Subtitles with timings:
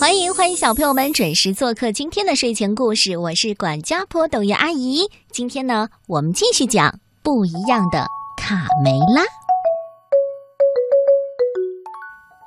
[0.00, 5.02] 欢迎欢迎小朋友们准时做客今天的睡前故事，我是管家婆抖音阿姨。
[5.30, 9.22] 今天呢，我们继续讲不一样的卡梅拉。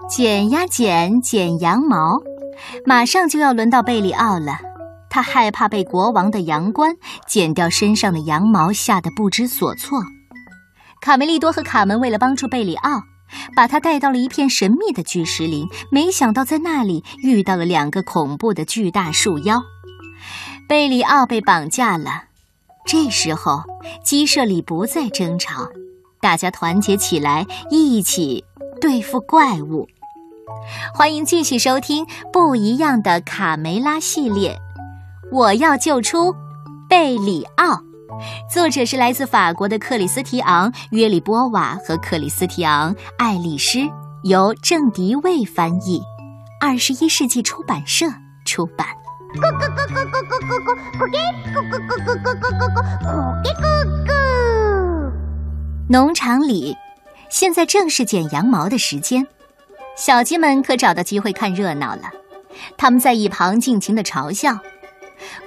[0.10, 2.20] 剪呀剪，剪羊毛，
[2.88, 4.58] 马上就要轮到贝里奥了。
[5.08, 6.98] 他害怕被国王的羊倌
[7.28, 10.02] 剪掉身上的羊毛，吓得不知所措。
[11.02, 13.04] 卡梅利多和卡门为了帮助贝里奥。
[13.56, 19.62] 把他带到了一片神秘的巨石林，没想到在那里遇到了两个恐怖的巨大树妖。
[20.68, 22.24] 贝里奥被绑架了。
[22.86, 23.64] 这时候，
[24.04, 25.68] 鸡舍里不再争吵，
[26.22, 28.44] 大家团结起来，一起
[28.82, 29.88] 对付怪物。
[30.94, 34.58] 欢迎继续收听《不一样的卡梅拉》系列。
[35.32, 36.36] 我要救出
[36.90, 37.93] 贝里奥。
[38.50, 43.80] 作者是来自法国的克里斯提昂·约里波瓦和克里斯提昂·爱丽丝，
[44.24, 46.02] 由郑迪卫翻译，
[46.60, 48.06] 二十一世纪出版社
[48.46, 48.88] 出版。
[55.90, 56.76] 农场里，
[57.30, 59.26] 现在正是剪羊毛的时间，
[59.98, 62.04] 小鸡们可找到机会看热闹了，
[62.78, 64.58] 他们在一旁尽情的嘲笑。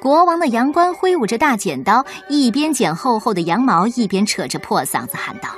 [0.01, 5.49] 国王的羊倌挥舞着大剪刀，一边剪厚厚的羊毛，一边扯着破嗓子喊道：“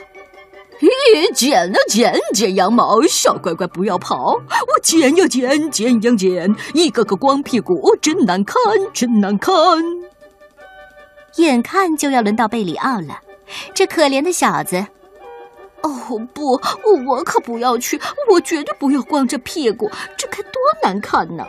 [0.80, 4.34] 咦，剪啊剪，剪羊毛，小乖乖不要跑！
[4.34, 8.56] 我剪呀剪，剪呀剪，一个个光屁股，真难看，
[8.92, 9.54] 真难看！”
[11.36, 13.20] 眼看就要轮到贝里奥了，
[13.74, 14.84] 这可怜的小子，
[15.82, 15.90] 哦
[16.34, 16.60] 不，
[17.06, 21.44] 我可不要去，我绝对不要光着屁股，这该多难看呢！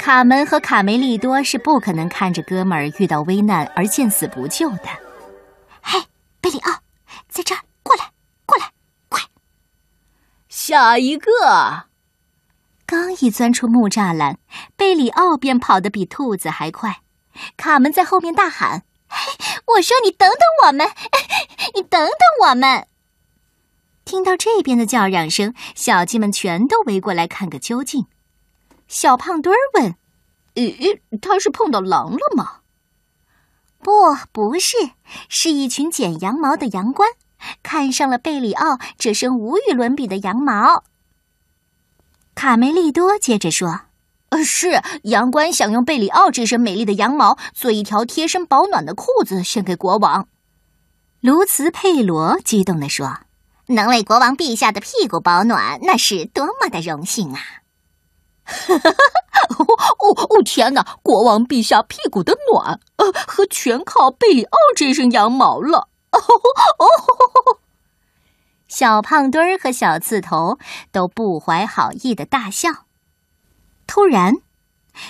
[0.00, 4.88] 卡门和卡梅利多是不可能看着哥们儿遇到危难而见死不救的。
[5.82, 6.00] 嘿，
[6.40, 6.72] 贝里奥，
[7.28, 8.10] 在这儿，过来，
[8.46, 8.70] 过来，
[9.10, 9.20] 快！
[10.48, 11.30] 下一个。
[12.86, 14.38] 刚一钻出木栅栏，
[14.74, 17.02] 贝里奥便跑得比兔子还快。
[17.58, 18.84] 卡门在后面大喊
[19.76, 20.88] ：“我说你等等我们，
[21.76, 22.86] 你等等我们！”
[24.06, 28.06] 听到这边的叫嚷声，小鸡们全都围过来看个究竟。
[28.90, 29.94] 小胖墩儿问
[30.56, 32.56] ：“咦，他是碰到狼了吗
[33.78, 33.92] ？”“不，
[34.32, 34.76] 不是，
[35.28, 37.04] 是一群剪羊毛的羊倌
[37.62, 40.82] 看上了贝里奥这身无与伦比的羊毛。”
[42.34, 43.82] 卡梅利多接着说
[44.30, 50.26] ：“呃，是羊倌想用贝里奥这身美丽的羊毛做一条贴身保暖的裤子献给国王。”
[51.22, 53.20] 卢茨佩罗激动地说
[53.68, 57.40] ：“能为国王陛下的屁股保暖，那是多么的荣幸啊！”
[58.50, 59.94] 哈哈哈！
[59.98, 60.98] 哦哦天哪！
[61.02, 65.88] 国王陛下屁股的暖，呃，和全靠贝里奥这身羊毛了。
[66.10, 67.58] 哦哦！
[68.66, 70.58] 小胖墩儿和小刺头
[70.92, 72.86] 都不怀好意的大笑。
[73.86, 74.34] 突然，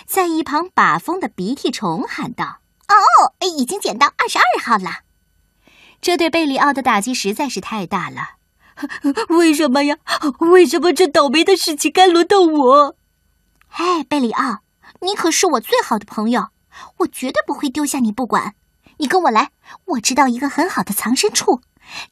[0.07, 5.01] 在一旁把风的鼻涕虫喊道：“哦，已经捡到二十二号了。”
[6.01, 8.37] 这对贝里奥的打击实在是太大了。
[9.37, 9.99] 为什么呀？
[10.39, 12.97] 为什么这倒霉的事情该轮到我？
[13.73, 14.59] 哎，贝里奥，
[15.01, 16.49] 你可是我最好的朋友，
[16.99, 18.55] 我绝对不会丢下你不管。
[18.99, 19.51] 你跟我来，
[19.87, 21.63] 我知道一个很好的藏身处，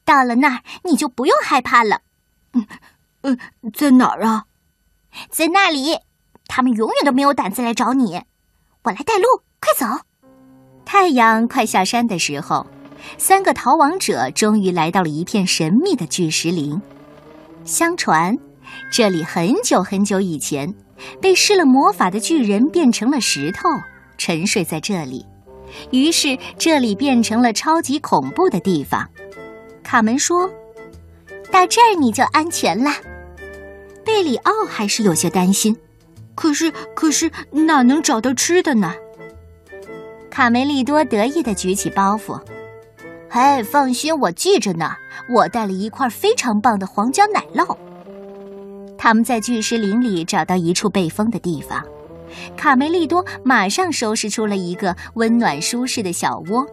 [0.03, 2.01] 到了那儿你就不用害怕了。
[2.53, 2.65] 嗯
[3.21, 3.37] 嗯，
[3.73, 4.45] 在哪儿啊？
[5.29, 5.99] 在那里，
[6.47, 8.23] 他们永远都没有胆子来找你。
[8.83, 10.01] 我来带路，快走！
[10.85, 12.65] 太阳快下山的时候，
[13.17, 16.81] 三个逃亡者终于来到了一片神秘的巨石林。
[17.65, 18.35] 相传，
[18.91, 20.73] 这里很久很久以前。
[21.21, 23.69] 被施了魔法的巨人变成了石头，
[24.17, 25.25] 沉睡在这里，
[25.91, 29.07] 于是这里变成了超级恐怖的地方。
[29.83, 30.49] 卡门说
[31.51, 32.91] ：“到这儿你就安全了。”
[34.05, 35.75] 贝里奥还是有些担心，
[36.35, 38.93] 可是可是哪能找到吃的呢？
[40.29, 42.39] 卡梅利多得意的举起包袱
[43.29, 44.91] ：“哎，放心，我记着呢，
[45.35, 47.77] 我带了一块非常棒的皇家奶酪。”
[48.99, 51.81] 他们在巨石林里找到一处被封的地方，
[52.57, 56.67] 卡梅利多马上收拾出了一个温暖舒适的小窝，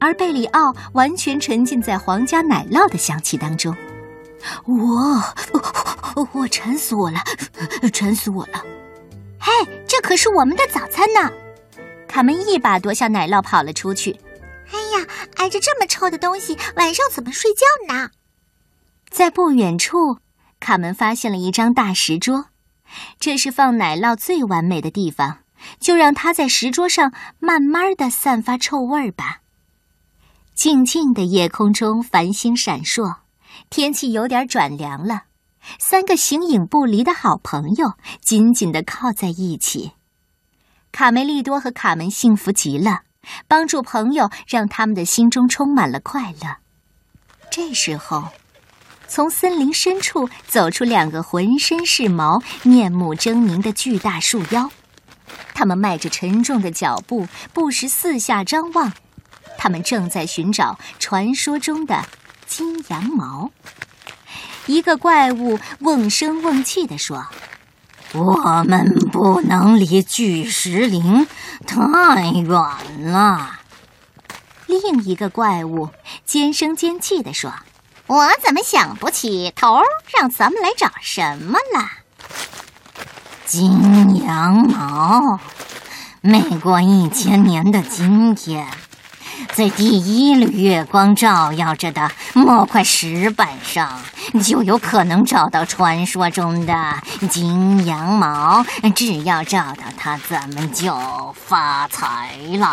[0.00, 3.76] 而贝里奥完全沉浸在皇家奶酪的香气当中。
[4.64, 5.22] 我，
[6.32, 7.18] 我馋死我了，
[7.92, 8.64] 馋死我了！
[9.38, 9.52] 嘿，
[9.86, 11.30] 这可是我们的早餐呢！
[12.08, 14.18] 卡门一把夺下奶酪，跑了出去。
[14.72, 15.06] 哎呀，
[15.36, 18.08] 挨着这么臭的东西，晚上怎么睡觉呢？
[19.10, 20.16] 在不远处。
[20.60, 22.46] 卡门发现了一张大石桌，
[23.18, 25.38] 这是放奶酪最完美的地方。
[25.80, 29.40] 就让它在石桌上慢慢的散发臭味儿吧。
[30.54, 33.16] 静静的夜空中，繁星闪烁，
[33.68, 35.24] 天气有点转凉了。
[35.80, 39.94] 三个形影不离的好朋友紧紧的靠在一起。
[40.92, 43.00] 卡梅利多和卡门幸福极了，
[43.48, 46.58] 帮助朋友让他们的心中充满了快乐。
[47.50, 48.28] 这时候，
[49.08, 54.70] 从森林深处走出两个浑身是毛、面目狰狞的巨大树妖，
[55.54, 58.92] 他们迈着沉重的脚步，不时四下张望。
[59.56, 62.04] 他们正在寻找传说中的
[62.46, 63.50] 金羊毛。
[64.66, 67.26] 一个怪物瓮声瓮气地说
[68.12, 71.26] ：“我们不能离巨石林
[71.66, 73.58] 太远了。”
[74.68, 75.88] 另一个怪物
[76.24, 77.52] 尖声尖气地说
[78.08, 79.82] ：“我怎么想不起头
[80.18, 81.84] 让咱们来找什么了？
[83.44, 85.38] 金羊毛，
[86.22, 88.66] 每过一千年的今天。”
[89.54, 94.00] 在第一缕月光照耀着的某块石板上，
[94.42, 96.74] 就有可能找到传说中的
[97.30, 98.64] 金羊毛。
[98.96, 100.96] 只要找到它，咱们就
[101.34, 102.66] 发财了。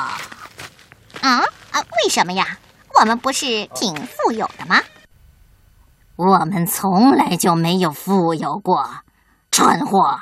[1.21, 1.81] 啊啊！
[2.03, 2.57] 为什么呀？
[2.99, 4.81] 我们不是挺富有的吗？
[6.17, 8.85] 我们从来就没有富有过，
[9.51, 10.17] 蠢货。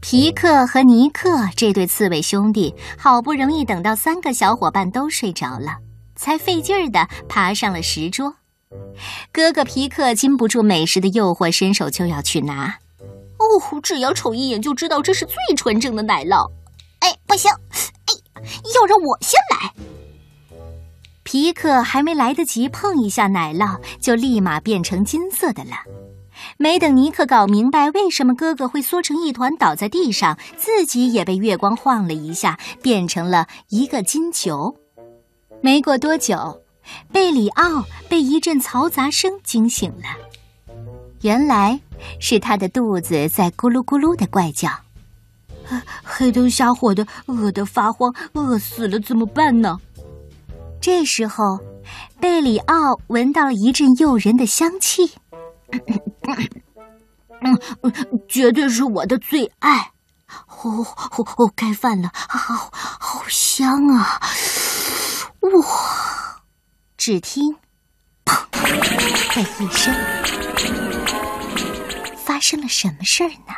[0.00, 5.78] 皮克和尼克这对刺猬兄弟好不容易等到三个小伙伴都睡着了，
[6.16, 8.34] 才费劲儿的爬上了石桌。
[9.30, 12.78] 哥哥皮克禁不住美食的诱惑，伸手就要去拿。
[13.38, 16.50] 哦，只要瞅一眼就知道这是最纯正的奶酪。
[16.98, 18.42] 哎，不行，哎，
[18.74, 19.72] 要让我先来。
[21.24, 25.72] 皮克还没来得及碰一下奶酪，就立马变成金色的了。
[26.56, 34.74] 没等尼克搞明白为什么哥哥会缩成一团倒在地上，自己也被月光晃了一下，变成了一个金球。
[35.60, 36.62] 没过多久，
[37.12, 40.74] 贝里奥被一阵嘈杂声惊醒了，
[41.20, 41.78] 原来
[42.18, 44.68] 是他的肚子在咕噜咕噜的怪叫。
[46.02, 49.78] 黑灯瞎火的，饿得发慌，饿死了怎么办呢？
[50.82, 51.60] 这时候，
[52.20, 55.12] 贝里奥闻到了一阵诱人的香气。
[57.40, 57.56] 嗯，
[58.28, 59.92] 绝对是我的最爱。
[60.64, 60.84] 哦
[61.38, 64.20] 哦，该饭了，好，好香啊！
[65.40, 66.42] 哇！
[66.96, 67.54] 只听
[68.26, 68.34] “砰”
[69.34, 69.94] 的一声，
[72.16, 73.54] 发生了什么事儿呢？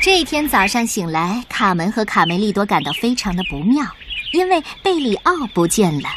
[0.00, 3.84] 这一天早上醒来，卡门和卡梅利多感到非常的不妙，
[4.32, 6.08] 因为贝里奥不见了。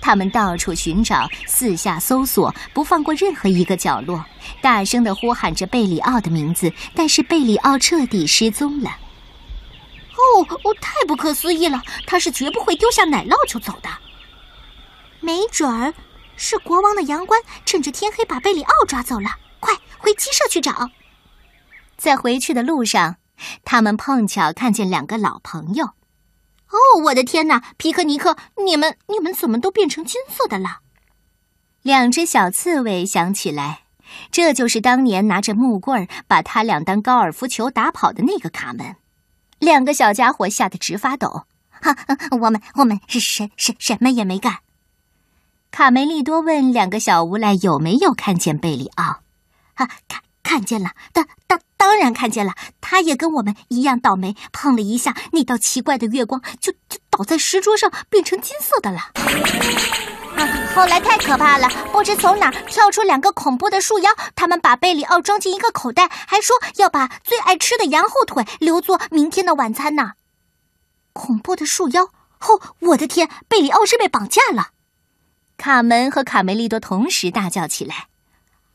[0.00, 4.24] 他们到处寻找，四下搜索，不放过任何一个角落，
[4.60, 6.72] 大声的呼喊着贝里奥的名字。
[6.94, 8.90] 但是贝里奥彻底失踪了。
[10.12, 11.82] 哦哦，太不可思议了！
[12.06, 13.88] 他是绝不会丢下奶酪就走的。
[15.20, 15.92] 没准儿
[16.36, 19.28] 是国王的羊倌趁着天黑把贝里奥抓走了。
[19.58, 20.90] 快回鸡舍去找。
[21.96, 23.16] 在回去的路上，
[23.64, 25.95] 他们碰巧看见两个老朋友。
[26.76, 27.62] 哦，我的天哪！
[27.78, 30.80] 皮克尼克，你们你们怎么都变成金色的了？
[31.82, 33.84] 两只小刺猬想起来，
[34.30, 38.96] 这就是当年拿着木棍把他俩当高尔夫球打跑的那个卡门。
[39.58, 41.44] 两个小家伙吓得直发抖。
[41.70, 41.96] 哈，
[42.42, 44.58] 我们我们是什什什么也没干。
[45.70, 49.20] 卡梅利多问两个小无赖有没有看见贝里奥？
[49.74, 50.20] 啊，看。
[50.46, 52.54] 看见了，当当当然看见了。
[52.80, 58.98] 他也跟我们一样倒霉，碰了一下那道奇怪的月光，就就倒在石桌上，变成金色的了。
[60.36, 60.74] 啊！
[60.74, 70.12] 后来太可怕了，不知从哪跳出两个恐怖的树妖，他们把贝里奥装进一个口袋，还说要把最爱吃的羊后腿留作明天的晚餐呢。
[71.14, 72.02] 恐怖的树妖！
[72.04, 74.68] 哦，我的天，贝里奥是被绑架了！
[75.56, 78.08] 卡门和卡梅利多同时大叫起来。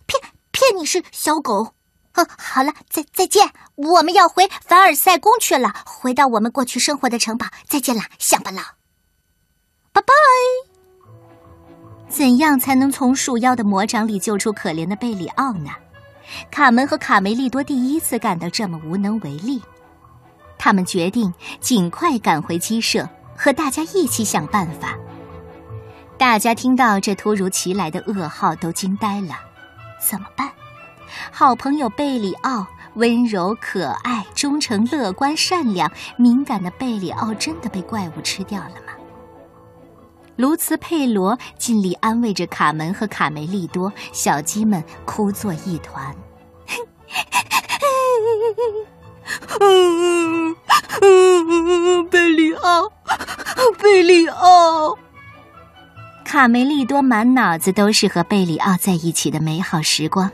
[0.08, 0.20] 骗
[0.52, 1.76] 骗你是小狗，
[2.16, 7.46] 哦，好了，再再见，我们要回凡尔赛宫去了，回到我们过去生活的城堡。
[7.68, 8.62] 再见了，乡巴佬，
[9.94, 10.14] 拜拜。
[12.10, 15.72] 怎样才能从树妖的魔掌里救出可怜的贝里奥呢？
[16.52, 19.62] 卡门和卡梅利多第一次感到这么无能为力，
[20.58, 24.98] 他们决定尽快赶回鸡舍，和大家一起想办法。
[26.18, 29.34] 大家听到这突如其来的噩耗，都惊呆了。
[30.06, 30.51] 怎么办？
[31.32, 38.94] 好朋友贝里奥温柔可爱、忠诚乐观、善良、敏感的贝里奥，真的被怪物吃掉了吗？
[40.38, 46.16] 卢茨佩罗尽力安慰着卡门和卡梅利多，小鸡们哭作一团。
[49.60, 50.56] 嗯
[51.02, 52.92] 嗯，贝里奥，
[53.78, 54.98] 贝里奥。
[56.26, 60.32] 卡梅利多满脑子都是和贝里奥在一起的美好时光，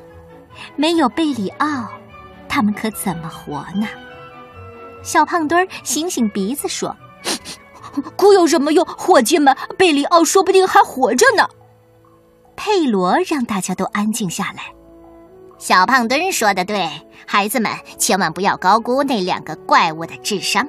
[0.76, 1.88] 没有贝里奥，
[2.48, 3.88] 他们可怎么活呢？
[5.04, 6.96] 小胖墩儿醒醒鼻子说
[8.18, 11.48] ：“哭有什么用，伙计们，贝里奥说不定还活着呢。”
[12.58, 14.64] 佩罗让大家都安静下来。
[15.60, 16.90] 小胖墩说的对，
[17.26, 20.68] 孩子们千万不要高估那两个怪物的智商。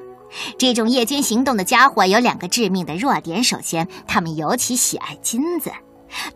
[0.57, 5.71] 这种夜间行动的家伙有两个致命的弱点：首先，他们尤其喜爱金子，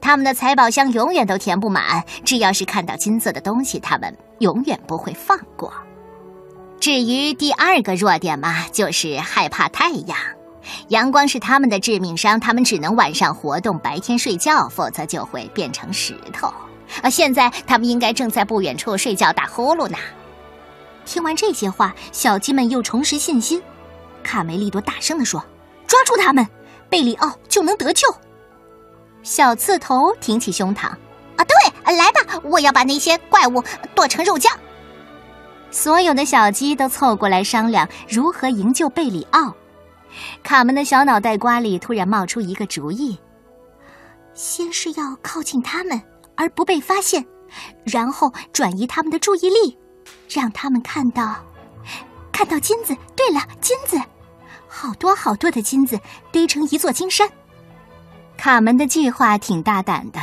[0.02, 2.04] 他们的财宝箱永远都填不满。
[2.24, 5.74] 只要是看到金色的东西，他们永远不会放过。
[6.80, 10.18] 至于第二个弱点嘛，就是害怕太阳。
[10.90, 16.54] 阳光是他们的致命伤，他们只能晚上活动，白天睡觉，否则就会变成石头。
[17.02, 19.98] 而现在，他们应该正在不远处睡觉打呼噜呢。
[21.06, 23.62] 听完这些话，小鸡们又重拾信心。
[24.22, 25.44] 卡梅利多大声地说
[25.88, 26.48] ：“抓住他们，
[26.90, 28.08] 贝里奥就能得救。”
[29.24, 30.88] 小刺头挺起胸膛
[31.36, 33.64] ：“啊，对，来吧，我要把那些怪物
[33.96, 34.52] 剁成肉酱。”
[35.72, 39.52] 所有的小鸡都凑过来商量如何营救贝里奥。
[40.44, 43.18] 卡门的小脑袋瓜里突然冒出一个主意：
[44.36, 46.00] 先是要靠近他们。
[46.36, 47.24] 而不被发现，
[47.84, 49.78] 然后转移他们的注意力，
[50.28, 51.36] 让他们看到，
[52.32, 52.98] 看到金子。
[53.16, 54.02] 对了，金子，
[54.68, 56.00] 好多好多的金子
[56.32, 57.30] 堆成一座金山。
[58.38, 60.20] 卡门的计划挺大胆的，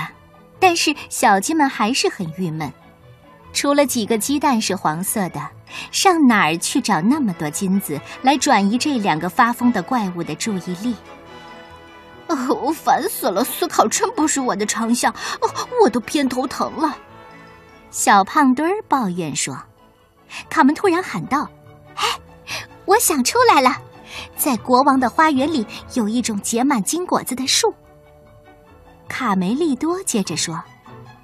[0.58, 2.70] 但是小鸡们还是很郁闷。
[3.52, 5.40] 除了几个鸡蛋是黄色的，
[5.90, 10.94] 上哪儿去找那么多金子来转移这两个发疯的怪物的注意力？
[12.28, 13.42] 哦，我烦死了！
[13.42, 15.50] 思考真不是我的长项，哦，
[15.82, 16.96] 我都偏头疼了。
[17.90, 19.60] 小胖墩儿抱怨说
[20.48, 21.48] ：“卡门突然喊道
[21.96, 22.04] ：‘哎，
[22.84, 23.76] 我想出来了，
[24.36, 27.74] 在国王的花园里有一种结满金果子的树。’
[29.10, 30.62] 卡梅利多接着说：‘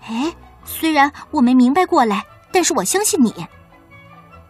[0.06, 3.32] 哎，虽然我没明白过来，但是我相信你。’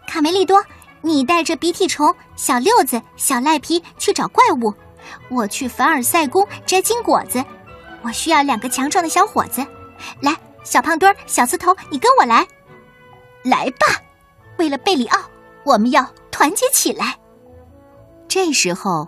[0.07, 0.61] 卡梅利多，
[1.01, 4.73] 你带着鼻涕虫、小六子、小赖皮去找怪物。”
[5.29, 7.41] 我去凡尔赛宫摘金果子，
[8.01, 9.65] 我需要两个强壮的小伙子。
[10.19, 12.45] 来，小胖墩儿、小刺头，你跟我来，
[13.43, 13.85] 来吧！
[14.57, 15.19] 为了贝里奥，
[15.63, 17.15] 我们要团结起来。
[18.27, 19.07] 这时候，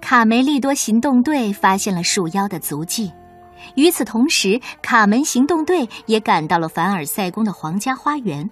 [0.00, 3.10] 卡梅利多行动队发现了树妖的足迹。
[3.74, 8.50] 与此同时，卡门行动队也赶到了凡尔赛宫的皇家花园。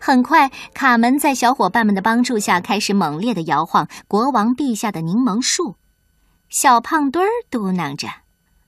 [0.00, 5.76] 很快，卡门在小伙伴们的帮助下，开始猛烈的摇晃国王陛下的柠檬树。
[6.48, 8.08] 小胖墩儿嘟囔着：“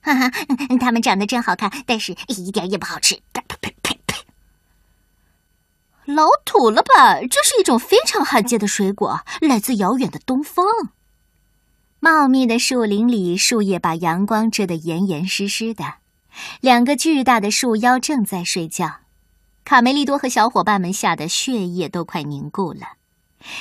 [0.00, 0.30] 哈哈，
[0.78, 4.16] 他们长得真好看，但是一点也不好吃。”呸呸呸呸！
[6.06, 7.20] 老土了吧？
[7.20, 10.64] 这是一种非常罕见的水果，来自遥远的东方。
[12.02, 15.96] 茂密的树林里，树叶把阳光遮得严严实实的。
[16.62, 19.00] 两个巨大的树妖正在睡觉。
[19.66, 22.96] 卡梅利多和小伙伴们吓得血液都快凝固了，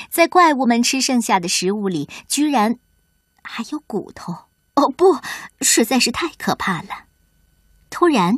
[0.10, 2.80] 在怪物们吃剩下的食物里，居然
[3.44, 4.34] 还有骨头！
[4.76, 5.18] 哦不，
[5.60, 7.08] 实在是太可怕了！
[7.90, 8.36] 突然，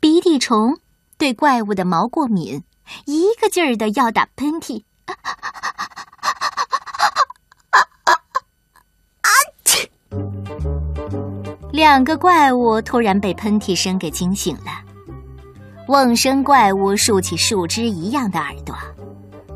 [0.00, 0.80] 鼻涕虫
[1.16, 2.64] 对怪物的毛过敏，
[3.06, 4.82] 一个劲儿的要打喷嚏。
[5.04, 5.14] 啊
[11.72, 14.72] 两个怪物突然被喷嚏声给惊醒了。
[15.88, 18.76] 瓮声怪物竖起树枝一样的耳朵，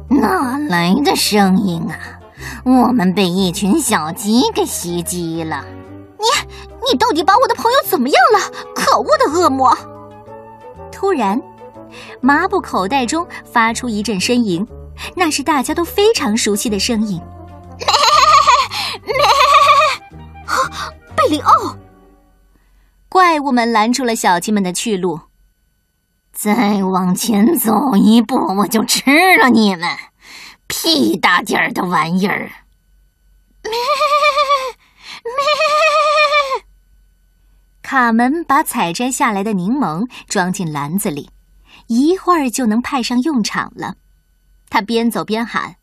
[0.09, 1.95] 哪来的声音啊？
[2.65, 5.65] 我们被一群小鸡给袭击了！
[6.19, 6.25] 你，
[6.91, 8.41] 你到底把我的朋友怎么样了？
[8.75, 9.77] 可恶的恶魔！
[10.91, 11.41] 突然，
[12.21, 14.67] 麻布口袋中发出一阵呻吟，
[15.15, 17.21] 那是大家都非常熟悉的声音。
[21.17, 21.77] 贝里奥！
[23.09, 25.21] 怪物们拦住了小鸡们的去路。
[26.33, 29.89] 再往前走一步，我就吃了你们！
[30.67, 32.51] 屁大点儿的玩意儿！
[33.63, 33.73] 咩
[35.23, 35.35] 咩！
[37.83, 41.31] 卡门把采摘下来的柠檬装进篮子里，
[41.87, 43.95] 一会儿就能派上用场了。
[44.69, 45.77] 他边走边喊：“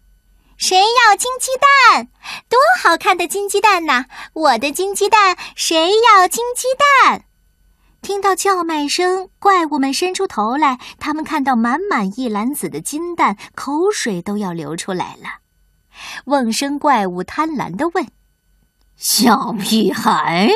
[0.62, 2.08] 谁要金鸡蛋？
[2.48, 4.06] 多好看的金鸡蛋呐！
[4.34, 7.26] 我的金鸡蛋，谁要金鸡蛋？”
[8.04, 10.80] 听到叫卖声，怪物们伸出头来。
[11.00, 15.40] 他们看到满满一篮子的金蛋，口水都要流出来了。
[16.26, 18.08] 瓮声怪物贪婪地问
[18.96, 20.48] ：“小屁孩，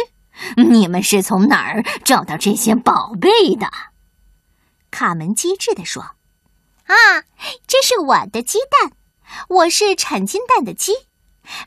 [0.56, 3.72] 你们是从哪儿找到这些宝贝的？”
[4.92, 6.04] 卡门机智地说
[6.86, 7.24] ：“啊，
[7.66, 8.92] 这是我的鸡蛋，
[9.50, 10.94] 我是产金蛋的鸡，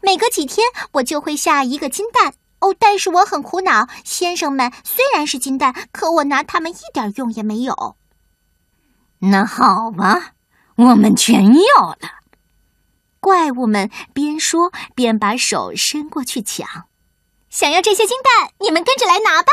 [0.03, 2.35] 每隔几天我就会下一个金蛋。
[2.61, 7.97] 哦，但是我很苦恼，先生们虽然是金蛋，可我拿它们一点用也没有。
[9.21, 10.33] 那好吧，
[10.75, 12.19] 我们全要了。
[13.21, 16.87] 怪物们边说边把手伸过去抢，
[17.49, 19.49] 想要这些金蛋，你们跟着来拿吧。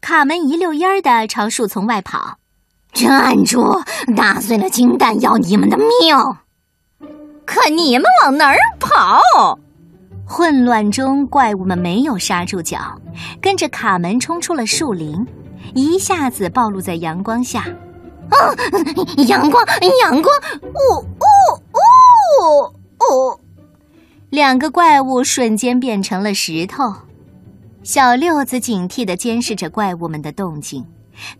[0.00, 2.38] 卡门一溜烟儿的朝树丛外跑，
[2.92, 3.82] 站住！
[4.16, 6.16] 打碎了金蛋要你们的命！
[7.52, 9.58] 可你们往哪儿跑？
[10.24, 12.98] 混乱中，怪物们没有刹住脚，
[13.42, 15.26] 跟着卡门冲出了树林，
[15.74, 17.66] 一下子暴露在阳光下。
[18.30, 18.36] 啊！
[19.28, 19.62] 阳光，
[20.00, 20.34] 阳光！
[20.62, 21.52] 呜呜
[22.40, 23.40] 呜呜！
[24.30, 26.94] 两个怪物瞬间变成了石头。
[27.82, 30.82] 小六子警惕地监视着怪物们的动静。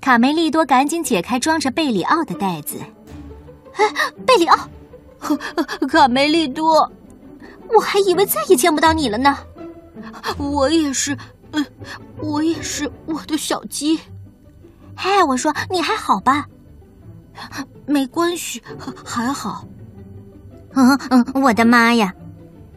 [0.03, 2.77] 卡梅利多赶紧解开装着贝里奥的袋子。
[3.77, 3.85] 哎，
[4.27, 4.59] 贝里奥，
[5.89, 6.91] 卡梅利多。
[7.75, 9.37] 我还以为再也见不到你了呢。
[10.37, 11.17] 我也是，
[11.53, 11.65] 嗯，
[12.21, 13.99] 我也是，我的小鸡。
[14.95, 16.47] 嗨，我说你还好吧？
[17.87, 18.63] 没关系，
[19.05, 19.65] 还好。
[20.75, 22.13] 嗯嗯，我的妈呀！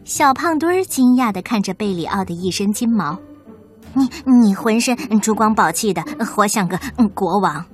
[0.04, 3.18] 小胖墩儿惊讶的看着贝里奥的一身金毛。
[3.92, 6.78] 你你浑身珠光宝气的，活像个
[7.14, 7.64] 国王。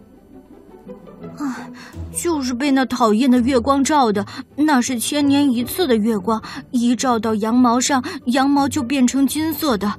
[1.38, 1.68] 啊，
[2.14, 4.26] 就是被那讨厌的月光照的，
[4.56, 9.92] 那是千年一次的月光，一照到羊毛上，羊毛就变成金色的，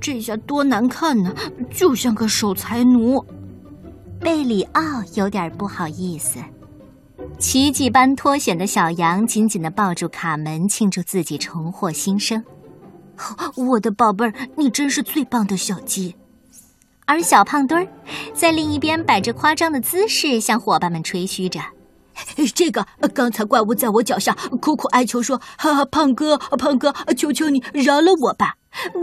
[0.00, 1.34] 这下多难看呢，
[1.70, 3.24] 就像个守财奴。
[4.20, 4.82] 贝里奥
[5.14, 6.38] 有点不好意思。
[7.38, 12.42] 奇迹般脱险的小羊紧紧的抱住卡门，庆祝自己重获新生。
[13.56, 16.14] 我的宝贝儿，你真是最棒的小鸡。
[17.06, 17.88] 而小胖墩儿
[18.34, 21.60] 在另一边摆着夸张的姿势，向伙伴们吹嘘着
[22.54, 22.84] ：“这个
[23.14, 28.54] 刚才怪物在我脚下苦苦哀求说，哈哈，胖哥，胖哥，求求你饶了我吧，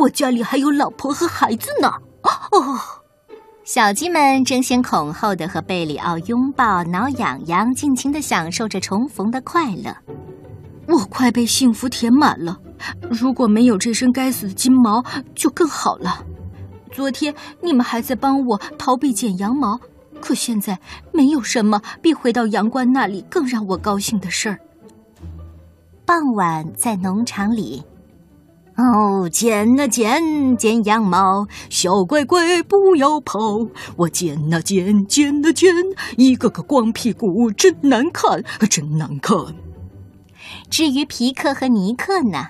[0.02, 1.90] 我家里还有老婆和孩子呢。”
[2.24, 2.80] 哦，
[3.64, 9.96] 小鸡们争先恐后的和贝里奥拥抱、挠痒痒，尽情的享受着重逢的快乐。
[10.88, 12.58] 我快被幸福填满了，
[13.10, 15.02] 如果没有这身该死的金毛，
[15.34, 16.26] 就更好了。
[16.94, 19.80] 昨天你们还在帮我逃避剪羊毛，
[20.22, 20.80] 可现在
[21.12, 24.60] 没有什么比回到羊倌那里更让我高兴的事儿。
[26.06, 27.84] 傍晚在农场里，
[28.78, 33.40] 哦，剪啊剪，剪羊毛，小乖乖不要跑，
[33.96, 35.74] 我剪啊剪，剪啊剪，
[36.18, 39.36] 一个个光屁股真难看，真难看。
[40.70, 42.50] 至于皮克和尼克呢？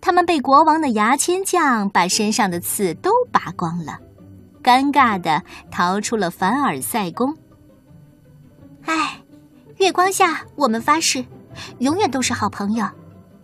[0.00, 3.98] 他们被国王的牙签匠把身上的刺都拔光了，
[4.62, 7.36] 尴尬的逃出了凡尔赛宫。
[8.84, 9.22] 唉，
[9.78, 11.24] 月光下我们发誓，
[11.78, 12.86] 永远都是好朋友。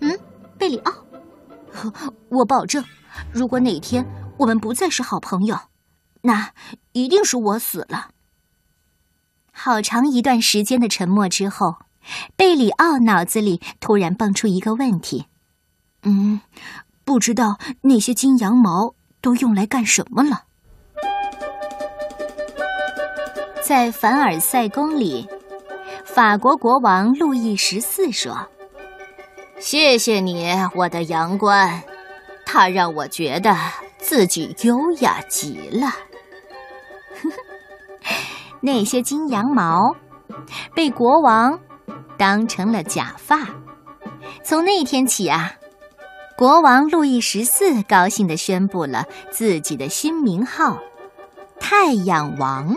[0.01, 0.19] 嗯，
[0.59, 0.93] 贝里奥，
[2.31, 2.85] 我保证，
[3.33, 4.07] 如果哪天
[4.39, 5.59] 我们不再是好朋友，
[6.23, 6.53] 那
[6.93, 8.11] 一定是我死了。
[9.53, 11.77] 好长一段时间的沉默之后，
[12.37, 15.27] 贝里奥脑子里突然蹦出一个问题。
[16.09, 16.41] 嗯，
[17.05, 20.45] 不知道那些金羊毛都用来干什么了。
[23.61, 25.29] 在凡尔赛宫里，
[26.05, 28.49] 法国国王路易十四说
[29.59, 31.83] ：“谢谢你，我的羊倌，
[32.45, 33.57] 他让我觉得
[33.99, 35.89] 自己优雅极了。”
[37.19, 37.37] 呵呵
[38.61, 39.97] 那些金羊毛
[40.73, 41.59] 被国王
[42.17, 43.41] 当成了假发。
[44.45, 45.53] 从那天起啊。
[46.37, 50.79] 国王路易十四高兴地宣布了自己的新名号——
[51.59, 52.77] 太阳王。